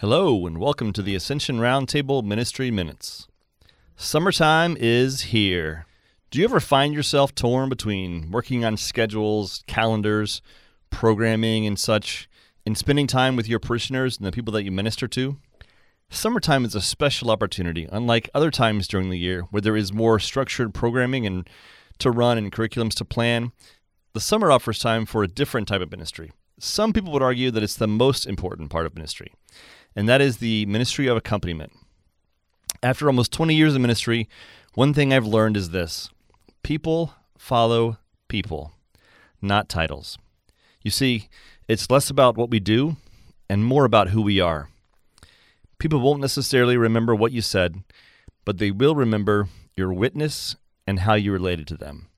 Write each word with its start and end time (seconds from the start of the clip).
Hello, 0.00 0.46
and 0.46 0.56
welcome 0.56 0.94
to 0.94 1.02
the 1.02 1.14
Ascension 1.14 1.58
Roundtable 1.58 2.24
Ministry 2.24 2.70
Minutes. 2.70 3.28
Summertime 3.96 4.74
is 4.80 5.20
here. 5.20 5.84
Do 6.30 6.38
you 6.38 6.46
ever 6.46 6.58
find 6.58 6.94
yourself 6.94 7.34
torn 7.34 7.68
between 7.68 8.30
working 8.30 8.64
on 8.64 8.78
schedules, 8.78 9.62
calendars, 9.66 10.40
programming, 10.88 11.66
and 11.66 11.78
such, 11.78 12.30
and 12.64 12.78
spending 12.78 13.06
time 13.06 13.36
with 13.36 13.46
your 13.46 13.58
parishioners 13.58 14.16
and 14.16 14.26
the 14.26 14.32
people 14.32 14.54
that 14.54 14.64
you 14.64 14.72
minister 14.72 15.06
to? 15.08 15.36
Summertime 16.08 16.64
is 16.64 16.74
a 16.74 16.80
special 16.80 17.30
opportunity, 17.30 17.86
unlike 17.92 18.30
other 18.32 18.50
times 18.50 18.88
during 18.88 19.10
the 19.10 19.18
year 19.18 19.42
where 19.50 19.60
there 19.60 19.76
is 19.76 19.92
more 19.92 20.18
structured 20.18 20.72
programming 20.72 21.26
and 21.26 21.46
to 21.98 22.10
run 22.10 22.38
and 22.38 22.50
curriculums 22.50 22.94
to 22.94 23.04
plan. 23.04 23.52
The 24.14 24.20
summer 24.20 24.50
offers 24.50 24.78
time 24.78 25.04
for 25.04 25.22
a 25.22 25.28
different 25.28 25.68
type 25.68 25.82
of 25.82 25.90
ministry. 25.90 26.32
Some 26.60 26.92
people 26.92 27.12
would 27.12 27.22
argue 27.22 27.50
that 27.50 27.62
it's 27.62 27.76
the 27.76 27.88
most 27.88 28.26
important 28.26 28.70
part 28.70 28.86
of 28.86 28.94
ministry 28.94 29.32
and 29.94 30.08
that 30.08 30.20
is 30.20 30.38
the 30.38 30.66
ministry 30.66 31.06
of 31.06 31.16
accompaniment. 31.16 31.72
After 32.82 33.06
almost 33.06 33.32
20 33.32 33.54
years 33.54 33.74
of 33.74 33.80
ministry, 33.80 34.28
one 34.74 34.94
thing 34.94 35.12
I've 35.12 35.26
learned 35.26 35.56
is 35.56 35.70
this 35.70 36.10
people 36.62 37.14
follow 37.36 37.98
people, 38.28 38.72
not 39.42 39.68
titles. 39.68 40.18
You 40.82 40.90
see, 40.90 41.28
it's 41.68 41.90
less 41.90 42.08
about 42.08 42.36
what 42.36 42.50
we 42.50 42.60
do 42.60 42.96
and 43.48 43.64
more 43.64 43.84
about 43.84 44.08
who 44.08 44.22
we 44.22 44.40
are. 44.40 44.68
People 45.78 46.00
won't 46.00 46.20
necessarily 46.20 46.76
remember 46.76 47.14
what 47.14 47.32
you 47.32 47.42
said, 47.42 47.82
but 48.44 48.58
they 48.58 48.70
will 48.70 48.94
remember 48.94 49.48
your 49.76 49.92
witness 49.92 50.56
and 50.86 51.00
how 51.00 51.14
you 51.14 51.32
related 51.32 51.66
to 51.68 51.76
them. 51.76 52.08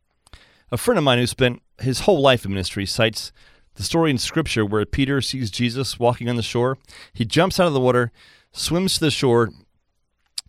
A 0.71 0.77
friend 0.77 0.99
of 0.99 1.05
mine 1.05 1.19
who 1.19 1.27
spent 1.27 1.63
his 1.81 2.01
whole 2.01 2.21
life 2.21 2.45
in 2.45 2.51
ministry 2.51 2.87
cites 2.87 3.33
the 3.75 3.83
story 3.83 4.11
in 4.11 4.19
Scripture 4.19 4.65
where 4.65 4.85
Peter 4.85 5.21
sees 5.21 5.51
Jesus 5.51 5.99
walking 5.99 6.29
on 6.29 6.37
the 6.37 6.43
shore. 6.43 6.79
He 7.13 7.25
jumps 7.25 7.59
out 7.59 7.67
of 7.67 7.73
the 7.73 7.81
water, 7.81 8.13
swims 8.53 8.95
to 8.95 9.01
the 9.01 9.11
shore 9.11 9.51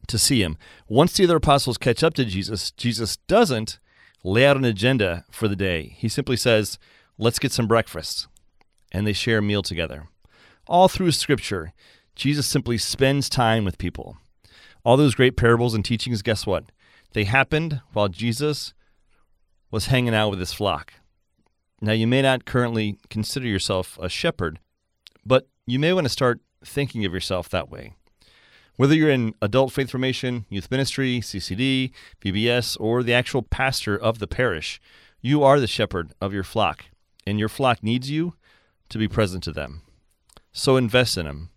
to 0.07 0.17
see 0.17 0.41
him. 0.41 0.57
Once 0.87 1.13
the 1.13 1.23
other 1.23 1.37
apostles 1.37 1.77
catch 1.77 2.03
up 2.03 2.13
to 2.15 2.25
Jesus, 2.25 2.71
Jesus 2.71 3.17
doesn't 3.27 3.79
lay 4.23 4.45
out 4.45 4.57
an 4.57 4.65
agenda 4.65 5.25
for 5.31 5.47
the 5.47 5.55
day. 5.55 5.95
He 5.97 6.09
simply 6.09 6.37
says, 6.37 6.77
Let's 7.17 7.39
get 7.39 7.51
some 7.51 7.67
breakfast. 7.67 8.27
And 8.91 9.07
they 9.07 9.13
share 9.13 9.39
a 9.39 9.41
meal 9.41 9.63
together. 9.63 10.07
All 10.67 10.87
through 10.87 11.11
Scripture, 11.11 11.73
Jesus 12.15 12.47
simply 12.47 12.77
spends 12.77 13.29
time 13.29 13.65
with 13.65 13.77
people. 13.77 14.17
All 14.83 14.97
those 14.97 15.15
great 15.15 15.37
parables 15.37 15.73
and 15.73 15.83
teachings, 15.83 16.21
guess 16.21 16.45
what? 16.45 16.65
They 17.13 17.23
happened 17.23 17.81
while 17.93 18.07
Jesus 18.07 18.73
was 19.71 19.87
hanging 19.87 20.13
out 20.13 20.29
with 20.29 20.39
his 20.39 20.53
flock. 20.53 20.93
Now, 21.83 21.91
you 21.91 22.07
may 22.07 22.21
not 22.21 22.45
currently 22.45 22.97
consider 23.09 23.45
yourself 23.45 23.99
a 24.01 24.07
shepherd, 24.07 24.61
but 25.25 25.49
you 25.67 25.79
may 25.79 25.91
want 25.91 26.05
to 26.05 26.09
start 26.09 26.39
thinking 26.63 27.03
of 27.03 27.13
yourself 27.13 27.49
that 27.49 27.69
way. 27.69 27.91
Whether 28.77 28.95
you're 28.95 29.09
in 29.09 29.35
adult 29.41 29.73
faith 29.73 29.91
formation, 29.91 30.45
youth 30.47 30.71
ministry, 30.71 31.19
CCD, 31.19 31.91
VBS, 32.23 32.77
or 32.79 33.03
the 33.03 33.13
actual 33.13 33.41
pastor 33.41 33.97
of 33.97 34.19
the 34.19 34.27
parish, 34.27 34.79
you 35.19 35.43
are 35.43 35.59
the 35.59 35.67
shepherd 35.67 36.13
of 36.21 36.33
your 36.33 36.45
flock, 36.45 36.85
and 37.27 37.37
your 37.37 37.49
flock 37.49 37.83
needs 37.83 38.09
you 38.09 38.35
to 38.87 38.97
be 38.97 39.09
present 39.09 39.43
to 39.43 39.51
them. 39.51 39.81
So 40.53 40.77
invest 40.77 41.17
in 41.17 41.25
them. 41.25 41.49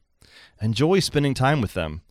Enjoy 0.61 0.99
spending 0.99 1.35
time 1.35 1.61
with 1.61 1.75
them, 1.75 2.03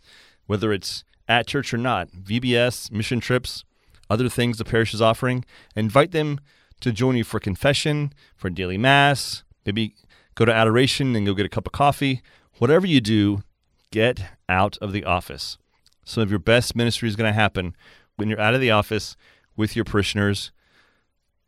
whether 0.45 0.72
it's 0.72 1.03
at 1.27 1.47
church 1.47 1.73
or 1.73 1.77
not, 1.77 2.11
VBS, 2.13 2.94
mission 2.94 3.19
trips, 3.19 3.66
other 4.09 4.29
things 4.29 4.57
the 4.57 4.63
parish 4.63 4.94
is 4.94 5.02
offering. 5.02 5.44
Invite 5.75 6.11
them 6.11 6.39
to 6.81 6.91
join 6.91 7.15
you 7.15 7.23
for 7.23 7.39
confession, 7.39 8.13
for 8.35 8.49
daily 8.49 8.77
mass, 8.77 9.43
maybe 9.65 9.95
go 10.35 10.45
to 10.45 10.53
adoration 10.53 11.15
and 11.15 11.25
go 11.25 11.33
get 11.33 11.45
a 11.45 11.49
cup 11.49 11.65
of 11.65 11.71
coffee. 11.71 12.21
Whatever 12.57 12.85
you 12.87 13.01
do, 13.01 13.43
get 13.91 14.21
out 14.47 14.77
of 14.77 14.91
the 14.91 15.03
office. 15.03 15.57
Some 16.05 16.23
of 16.23 16.29
your 16.29 16.39
best 16.39 16.75
ministry 16.75 17.09
is 17.09 17.15
going 17.15 17.29
to 17.29 17.33
happen 17.33 17.75
when 18.15 18.29
you're 18.29 18.39
out 18.39 18.53
of 18.53 18.61
the 18.61 18.71
office 18.71 19.15
with 19.55 19.75
your 19.75 19.85
parishioners, 19.85 20.51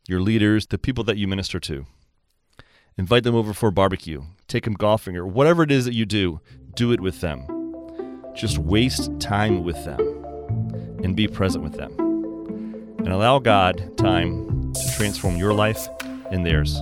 your 0.07 0.21
leaders, 0.21 0.67
the 0.67 0.77
people 0.77 1.03
that 1.03 1.17
you 1.17 1.27
minister 1.27 1.59
to. 1.59 1.85
Invite 2.97 3.23
them 3.23 3.35
over 3.35 3.53
for 3.53 3.69
a 3.69 3.71
barbecue, 3.71 4.23
take 4.47 4.63
them 4.63 4.73
golfing, 4.73 5.15
or 5.15 5.27
whatever 5.27 5.61
it 5.61 5.71
is 5.71 5.85
that 5.85 5.93
you 5.93 6.05
do, 6.05 6.41
do 6.73 6.91
it 6.91 6.99
with 6.99 7.21
them. 7.21 7.45
Just 8.33 8.57
waste 8.57 9.11
time 9.19 9.63
with 9.63 9.83
them 9.85 9.99
and 11.03 11.15
be 11.15 11.27
present 11.27 11.63
with 11.63 11.73
them. 11.73 11.93
And 12.99 13.09
allow 13.09 13.39
God 13.39 13.95
time 13.97 14.56
to 14.85 14.91
transform 14.95 15.37
your 15.37 15.53
life 15.53 15.87
and 16.31 16.45
theirs. 16.45 16.81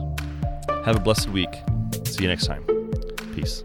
Have 0.86 0.96
a 0.96 1.00
blessed 1.00 1.30
week. 1.30 1.50
See 2.06 2.24
you 2.24 2.30
next 2.30 2.46
time. 2.46 2.64
Peace. 3.34 3.64